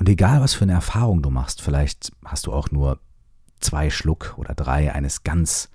[0.00, 2.98] Und egal, was für eine Erfahrung du machst, vielleicht hast du auch nur
[3.60, 5.68] zwei Schluck oder drei eines ganz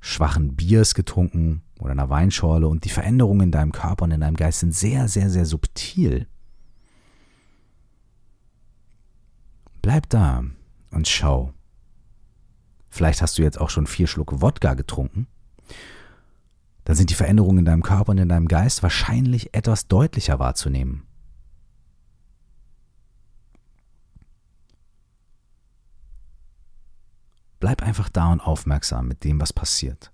[0.00, 4.34] schwachen Biers getrunken oder einer Weinschorle und die Veränderungen in deinem Körper und in deinem
[4.34, 6.26] Geist sind sehr, sehr, sehr subtil.
[9.80, 10.42] Bleib da
[10.90, 11.52] und schau.
[12.90, 15.28] Vielleicht hast du jetzt auch schon vier Schluck Wodka getrunken.
[16.82, 21.07] Dann sind die Veränderungen in deinem Körper und in deinem Geist wahrscheinlich etwas deutlicher wahrzunehmen.
[27.60, 30.12] Bleib einfach da und aufmerksam mit dem, was passiert.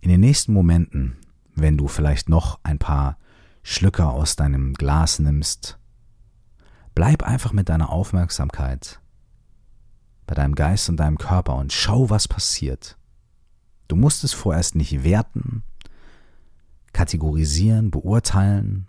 [0.00, 1.18] In den nächsten Momenten,
[1.54, 3.18] wenn du vielleicht noch ein paar
[3.62, 5.78] Schlücke aus deinem Glas nimmst,
[6.94, 9.00] bleib einfach mit deiner Aufmerksamkeit
[10.30, 12.96] bei deinem Geist und deinem Körper und schau, was passiert.
[13.88, 15.64] Du musst es vorerst nicht werten,
[16.92, 18.86] kategorisieren, beurteilen,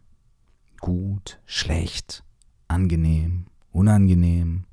[0.81, 2.23] gut, schlecht,
[2.67, 4.65] angenehm, unangenehm.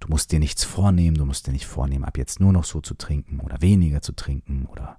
[0.00, 2.82] Du musst dir nichts vornehmen, du musst dir nicht vornehmen, ab jetzt nur noch so
[2.82, 4.98] zu trinken oder weniger zu trinken oder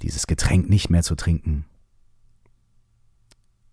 [0.00, 1.66] dieses Getränk nicht mehr zu trinken.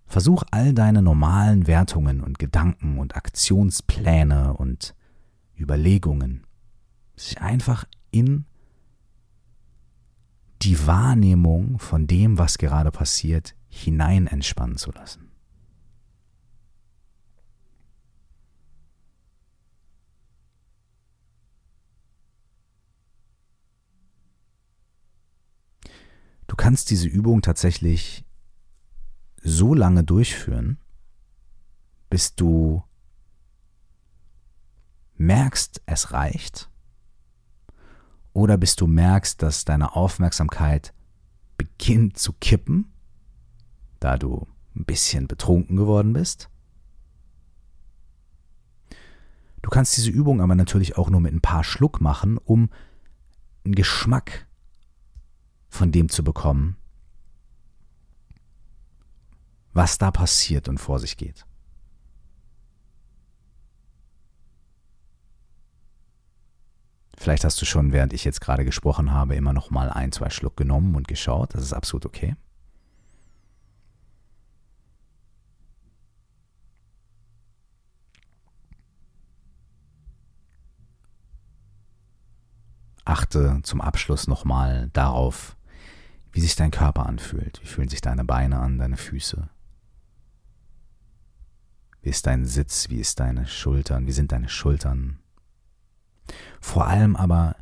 [0.06, 4.96] Versuch all deine normalen Wertungen und Gedanken und Aktionspläne und
[5.58, 6.46] Überlegungen
[7.16, 8.46] sich einfach in
[10.62, 15.32] die Wahrnehmung von dem, was gerade passiert, hinein entspannen zu lassen.
[26.48, 28.26] Du kannst diese Übung tatsächlich
[29.44, 30.80] so lange durchführen,
[32.10, 32.84] bis du
[35.16, 36.70] merkst, es reicht
[38.38, 40.94] oder bis du merkst, dass deine Aufmerksamkeit
[41.58, 42.94] beginnt zu kippen,
[44.00, 44.46] da du
[44.76, 46.48] ein bisschen betrunken geworden bist.
[49.64, 52.70] Du kannst diese Übung aber natürlich auch nur mit ein paar Schluck machen, um
[53.66, 54.46] einen Geschmack
[55.68, 56.78] von dem zu bekommen,
[59.74, 61.48] was da passiert und vor sich geht.
[67.28, 70.30] Vielleicht hast du schon, während ich jetzt gerade gesprochen habe, immer noch mal ein, zwei
[70.30, 71.54] Schluck genommen und geschaut.
[71.54, 72.38] Das ist absolut okay.
[83.04, 85.58] Achte zum Abschluss nochmal darauf,
[86.32, 87.60] wie sich dein Körper anfühlt.
[87.62, 89.50] Wie fühlen sich deine Beine an, deine Füße?
[92.02, 92.88] Wie ist dein Sitz?
[92.88, 94.08] Wie ist deine Schultern?
[94.08, 95.20] Wie sind deine Schultern?
[96.60, 97.56] Vor allem aber,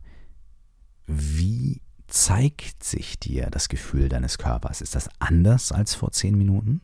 [1.07, 4.81] wie zeigt sich dir das Gefühl deines Körpers?
[4.81, 6.81] Ist das anders als vor zehn Minuten?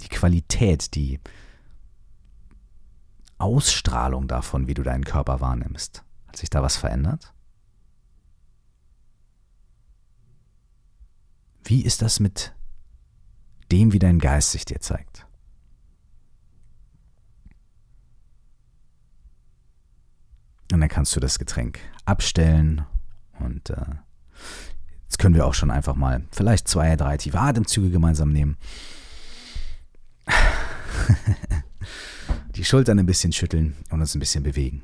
[0.00, 1.20] Die Qualität, die
[3.38, 6.04] Ausstrahlung davon, wie du deinen Körper wahrnimmst.
[6.26, 7.32] Hat sich da was verändert?
[11.64, 12.54] Wie ist das mit
[13.72, 15.23] dem, wie dein Geist sich dir zeigt?
[20.74, 22.84] Und dann kannst du das Getränk abstellen
[23.38, 23.76] und äh,
[25.04, 28.56] jetzt können wir auch schon einfach mal vielleicht zwei, drei tiefe Atemzüge gemeinsam nehmen.
[32.56, 34.82] Die Schultern ein bisschen schütteln und uns ein bisschen bewegen.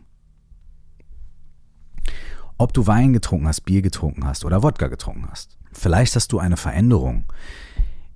[2.57, 5.59] Ob du Wein getrunken hast, Bier getrunken hast oder Wodka getrunken hast.
[5.73, 7.25] Vielleicht hast du eine Veränderung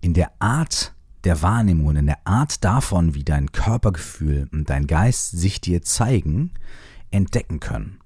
[0.01, 4.87] in der Art der Wahrnehmung, und in der Art davon, wie dein Körpergefühl und dein
[4.87, 6.53] Geist sich dir zeigen,
[7.15, 7.99] entdecken können.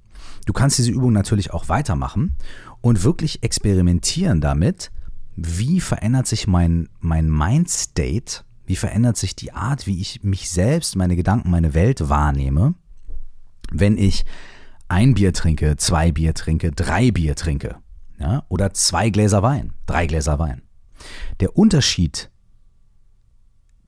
[0.46, 2.36] Du kannst diese Übung natürlich auch weitermachen
[2.80, 4.90] und wirklich experimentieren damit,
[5.36, 10.96] wie verändert sich mein, mein Mind-State, wie verändert sich die Art, wie ich mich selbst,
[10.96, 12.74] meine Gedanken, meine Welt wahrnehme,
[13.70, 14.24] wenn ich
[14.88, 17.76] ein Bier trinke, zwei Bier trinke, drei Bier trinke,
[18.18, 20.62] ja, oder zwei Gläser Wein, drei Gläser Wein.
[21.40, 22.30] Der Unterschied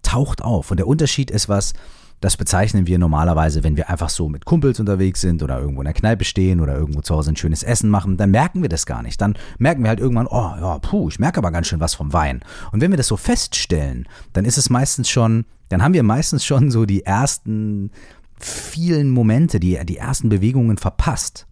[0.03, 1.73] taucht auf und der Unterschied ist was,
[2.21, 5.87] das bezeichnen wir normalerweise, wenn wir einfach so mit Kumpels unterwegs sind oder irgendwo in
[5.87, 8.85] der Kneipe stehen oder irgendwo zu Hause ein schönes Essen machen, dann merken wir das
[8.85, 9.21] gar nicht.
[9.21, 12.13] Dann merken wir halt irgendwann, oh ja, puh, ich merke aber ganz schön was vom
[12.13, 12.43] Wein.
[12.73, 16.45] Und wenn wir das so feststellen, dann ist es meistens schon, dann haben wir meistens
[16.45, 17.91] schon so die ersten
[18.39, 21.47] vielen Momente, die, die ersten Bewegungen verpasst.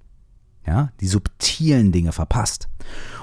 [0.69, 2.69] Ja, die subtilen Dinge verpasst.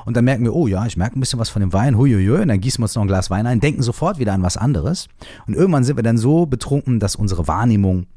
[0.04, 2.42] Und dann merken wir, oh ja, ich merke ein bisschen was von dem Wein, huiuiui,
[2.42, 4.58] und dann gießen wir uns noch ein Glas Wein ein, denken sofort wieder an was
[4.58, 5.10] anderes.
[5.46, 8.08] Und irgendwann sind wir dann so betrunken, dass unsere Wahrnehmung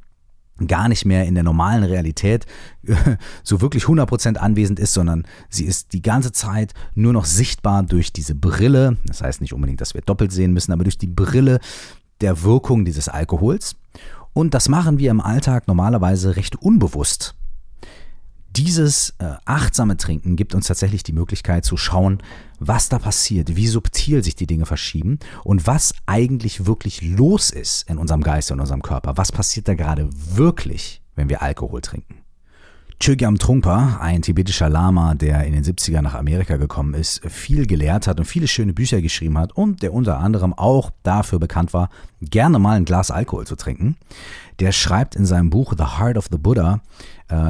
[0.67, 2.47] gar nicht mehr in der normalen Realität
[3.43, 8.15] so wirklich 100% anwesend ist, sondern sie ist die ganze Zeit nur noch sichtbar durch
[8.15, 8.97] diese Brille.
[9.05, 11.61] Das heißt nicht unbedingt, dass wir doppelt sehen müssen, aber durch die Brille
[12.23, 13.77] der Wirkung dieses Alkohols.
[14.33, 17.35] Und das machen wir im Alltag normalerweise recht unbewusst
[18.51, 22.23] dieses äh, achtsame Trinken gibt uns tatsächlich die Möglichkeit zu schauen,
[22.59, 27.89] was da passiert, wie subtil sich die Dinge verschieben und was eigentlich wirklich los ist
[27.89, 29.17] in unserem Geist und unserem Körper.
[29.17, 32.17] Was passiert da gerade wirklich, wenn wir Alkohol trinken?
[33.01, 38.09] Chögyam Trungpa, ein tibetischer Lama, der in den 70er nach Amerika gekommen ist, viel gelehrt
[38.09, 41.91] hat und viele schöne Bücher geschrieben hat und der unter anderem auch dafür bekannt war,
[42.21, 43.97] gerne mal ein Glas Alkohol zu trinken,
[44.59, 46.81] der schreibt in seinem Buch The Heart of the Buddha,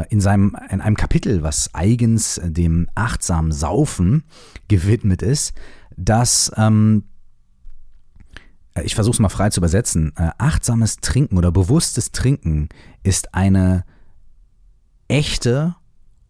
[0.08, 4.24] in, seinem, in einem Kapitel, was eigens dem achtsamen Saufen
[4.66, 5.52] gewidmet ist,
[5.96, 7.04] dass ähm,
[8.78, 10.12] äh, ich versuche es mal frei zu übersetzen.
[10.16, 12.68] Äh, achtsames Trinken oder bewusstes Trinken
[13.02, 13.84] ist eine
[15.08, 15.74] echte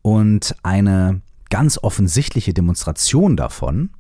[0.03, 3.91] und eine ganz offensichtliche Demonstration davon,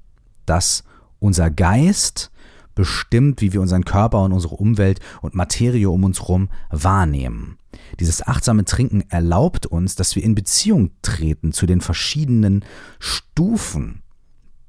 [0.46, 0.84] dass
[1.18, 2.30] unser Geist
[2.78, 7.58] bestimmt, wie wir unseren Körper und unsere Umwelt und Materie um uns herum wahrnehmen.
[7.98, 12.64] Dieses achtsame Trinken erlaubt uns, dass wir in Beziehung treten zu den verschiedenen
[13.00, 14.02] Stufen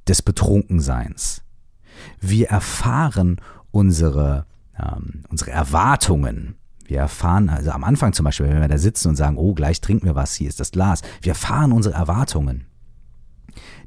[0.08, 1.44] des Betrunkenseins.
[2.20, 6.56] Wir erfahren unsere, ähm, unsere Erwartungen.
[6.86, 9.82] Wir erfahren, also am Anfang zum Beispiel, wenn wir da sitzen und sagen, oh, gleich
[9.82, 11.04] trinken wir was, hier ist das Glas.
[11.22, 12.66] Wir erfahren unsere Erwartungen,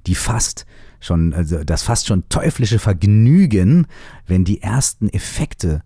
[0.07, 0.65] die fast
[1.03, 3.87] schon, also das fast schon teuflische Vergnügen,
[4.27, 5.83] wenn die ersten Effekte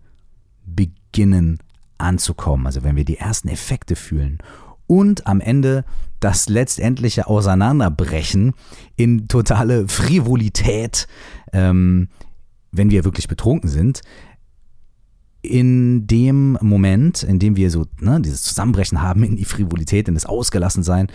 [0.65, 1.59] beginnen
[1.97, 4.37] anzukommen, also wenn wir die ersten Effekte fühlen
[4.85, 5.83] und am Ende
[6.19, 8.53] das letztendliche Auseinanderbrechen
[8.95, 11.07] in totale Frivolität,
[11.53, 12.07] ähm,
[12.71, 14.01] wenn wir wirklich betrunken sind,
[15.41, 20.15] in dem Moment, in dem wir so ne, dieses Zusammenbrechen haben in die Frivolität, in
[20.15, 21.07] das Ausgelassensein,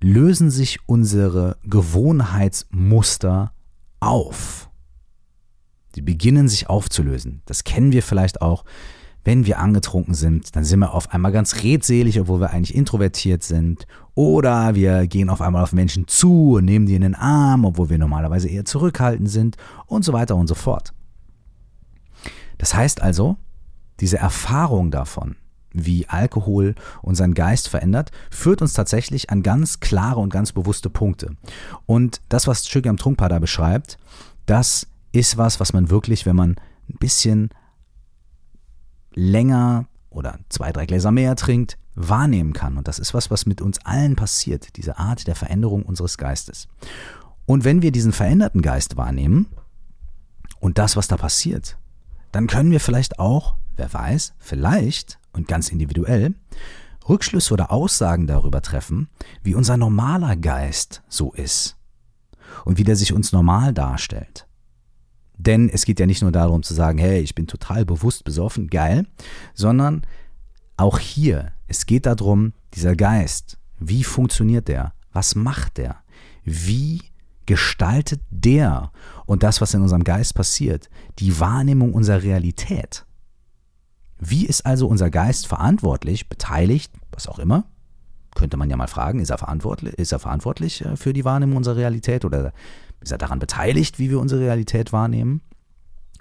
[0.00, 3.52] lösen sich unsere Gewohnheitsmuster
[4.00, 4.70] auf.
[5.94, 7.42] Die beginnen sich aufzulösen.
[7.46, 8.64] Das kennen wir vielleicht auch,
[9.22, 13.42] wenn wir angetrunken sind, dann sind wir auf einmal ganz redselig, obwohl wir eigentlich introvertiert
[13.42, 13.86] sind.
[14.14, 17.90] Oder wir gehen auf einmal auf Menschen zu und nehmen die in den Arm, obwohl
[17.90, 20.94] wir normalerweise eher zurückhaltend sind und so weiter und so fort.
[22.56, 23.36] Das heißt also,
[24.00, 25.36] diese Erfahrung davon,
[25.72, 31.36] wie Alkohol unseren Geist verändert, führt uns tatsächlich an ganz klare und ganz bewusste Punkte.
[31.86, 33.98] Und das, was Chögyam Trungpa da beschreibt,
[34.46, 36.56] das ist was, was man wirklich, wenn man
[36.88, 37.50] ein bisschen
[39.14, 42.76] länger oder zwei, drei Gläser mehr trinkt, wahrnehmen kann.
[42.76, 46.68] Und das ist was, was mit uns allen passiert, diese Art der Veränderung unseres Geistes.
[47.46, 49.46] Und wenn wir diesen veränderten Geist wahrnehmen
[50.58, 51.76] und das, was da passiert,
[52.32, 56.34] dann können wir vielleicht auch, wer weiß, vielleicht und ganz individuell
[57.08, 59.08] Rückschlüsse oder Aussagen darüber treffen,
[59.42, 61.76] wie unser normaler Geist so ist
[62.64, 64.46] und wie der sich uns normal darstellt.
[65.36, 68.68] Denn es geht ja nicht nur darum zu sagen, hey, ich bin total bewusst besoffen,
[68.68, 69.06] geil,
[69.54, 70.02] sondern
[70.76, 74.92] auch hier, es geht darum, dieser Geist, wie funktioniert der?
[75.12, 75.96] Was macht der?
[76.44, 77.02] Wie
[77.46, 78.92] gestaltet der
[79.24, 83.06] und das, was in unserem Geist passiert, die Wahrnehmung unserer Realität?
[84.20, 87.64] Wie ist also unser Geist verantwortlich, beteiligt, was auch immer?
[88.34, 91.56] Könnte man ja mal fragen, ist er verantwortlich, ist er verantwortlich äh, für die Wahrnehmung
[91.56, 92.52] unserer Realität oder
[93.00, 95.40] ist er daran beteiligt, wie wir unsere Realität wahrnehmen?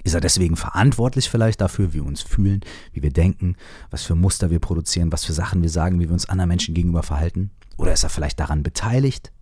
[0.04, 2.62] Ist er deswegen verantwortlich vielleicht dafür, wie wir uns fühlen,
[2.94, 3.58] wie wir denken,
[3.92, 6.74] was für Muster wir produzieren, was für Sachen wir sagen, wie wir uns anderen Menschen
[6.74, 7.52] gegenüber verhalten?
[7.78, 9.34] Oder ist er vielleicht daran beteiligt?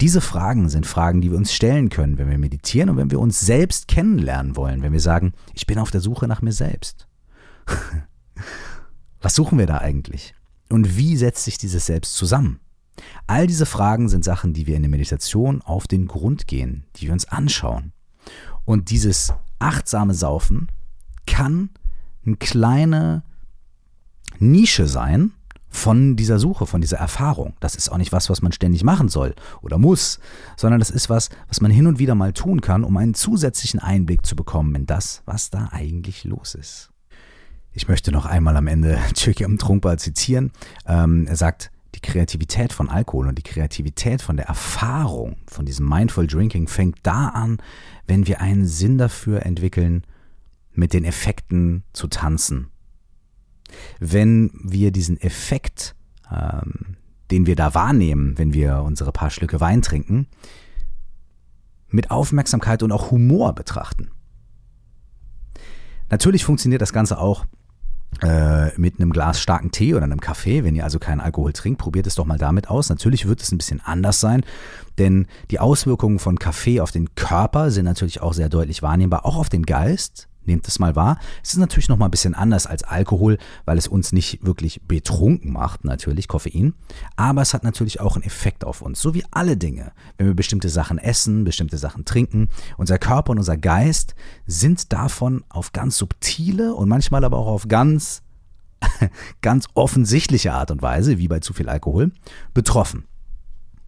[0.00, 3.20] Diese Fragen sind Fragen, die wir uns stellen können, wenn wir meditieren und wenn wir
[3.20, 7.06] uns selbst kennenlernen wollen, wenn wir sagen, ich bin auf der Suche nach mir selbst.
[9.20, 10.34] Was suchen wir da eigentlich?
[10.68, 12.60] Und wie setzt sich dieses Selbst zusammen?
[13.26, 17.06] All diese Fragen sind Sachen, die wir in der Meditation auf den Grund gehen, die
[17.06, 17.92] wir uns anschauen.
[18.64, 20.68] Und dieses achtsame Saufen
[21.26, 21.70] kann
[22.24, 23.22] eine kleine
[24.38, 25.32] Nische sein
[25.68, 27.54] von dieser Suche, von dieser Erfahrung.
[27.60, 30.20] Das ist auch nicht was, was man ständig machen soll oder muss,
[30.56, 33.80] sondern das ist was, was man hin und wieder mal tun kann, um einen zusätzlichen
[33.80, 36.93] Einblick zu bekommen in das, was da eigentlich los ist.
[37.76, 40.52] Ich möchte noch einmal am Ende Chökyam Trungpa zitieren.
[40.86, 45.88] Ähm, er sagt, die Kreativität von Alkohol und die Kreativität von der Erfahrung von diesem
[45.88, 47.58] Mindful Drinking fängt da an,
[48.06, 50.04] wenn wir einen Sinn dafür entwickeln,
[50.72, 52.68] mit den Effekten zu tanzen.
[53.98, 55.96] Wenn wir diesen Effekt,
[56.32, 56.96] ähm,
[57.30, 60.26] den wir da wahrnehmen, wenn wir unsere paar Schlücke Wein trinken,
[61.88, 64.10] mit Aufmerksamkeit und auch Humor betrachten.
[66.10, 67.46] Natürlich funktioniert das Ganze auch
[68.76, 70.64] mit einem Glas starken Tee oder einem Kaffee.
[70.64, 72.88] Wenn ihr also keinen Alkohol trinkt, probiert es doch mal damit aus.
[72.88, 74.42] Natürlich wird es ein bisschen anders sein,
[74.98, 79.36] denn die Auswirkungen von Kaffee auf den Körper sind natürlich auch sehr deutlich wahrnehmbar, auch
[79.36, 80.28] auf den Geist.
[80.46, 81.18] Nehmt es mal wahr.
[81.42, 84.82] Es ist natürlich noch mal ein bisschen anders als Alkohol, weil es uns nicht wirklich
[84.82, 86.74] betrunken macht, natürlich Koffein.
[87.16, 89.92] Aber es hat natürlich auch einen Effekt auf uns, so wie alle Dinge.
[90.18, 94.14] Wenn wir bestimmte Sachen essen, bestimmte Sachen trinken, unser Körper und unser Geist
[94.46, 98.22] sind davon auf ganz subtile und manchmal aber auch auf ganz,
[99.40, 102.12] ganz offensichtliche Art und Weise, wie bei zu viel Alkohol,
[102.52, 103.04] betroffen.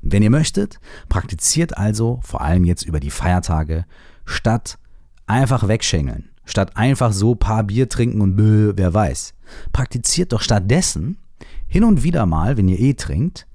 [0.01, 0.79] Wenn ihr möchtet,
[1.09, 3.87] praktiziert also, vor allem jetzt über die Feiertage,
[4.25, 4.79] statt
[5.27, 9.35] einfach wegschengeln statt einfach so paar Bier trinken und bö, wer weiß.
[9.73, 11.19] Praktiziert doch stattdessen
[11.67, 13.47] hin und wieder mal, wenn ihr eh trinkt,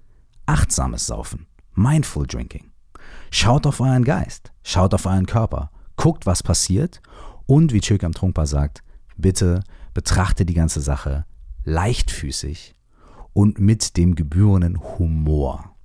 [0.46, 2.70] achtsames Saufen, Mindful Drinking.
[3.32, 7.02] Schaut auf euren Geist, schaut auf euren Körper, guckt, was passiert
[7.46, 8.84] und, wie Chökam Trunkpa sagt,
[9.18, 9.64] bitte
[9.94, 11.26] betrachte die ganze Sache
[11.64, 12.76] leichtfüßig
[13.34, 15.76] und mit dem gebührenden Humor.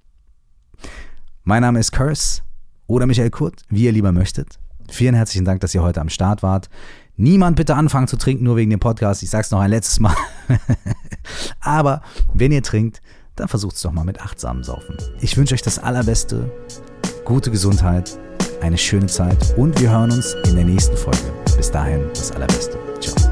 [1.44, 2.42] Mein Name ist Curse
[2.86, 4.58] oder Michael Kurt, wie ihr lieber möchtet.
[4.90, 6.68] Vielen herzlichen Dank, dass ihr heute am Start wart.
[7.16, 9.22] Niemand bitte anfangen zu trinken, nur wegen dem Podcast.
[9.22, 10.14] Ich sag's noch ein letztes Mal.
[11.60, 12.02] Aber
[12.34, 13.00] wenn ihr trinkt,
[13.36, 14.96] dann versucht es doch mal mit achtsamen Saufen.
[15.20, 16.50] Ich wünsche euch das Allerbeste,
[17.24, 18.18] gute Gesundheit,
[18.60, 21.32] eine schöne Zeit und wir hören uns in der nächsten Folge.
[21.56, 22.78] Bis dahin, das Allerbeste.
[23.00, 23.25] Ciao.